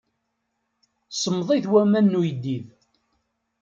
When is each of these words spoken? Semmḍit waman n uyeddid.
Semmḍit 1.11 1.65
waman 1.71 2.05
n 2.11 2.17
uyeddid. 2.19 2.67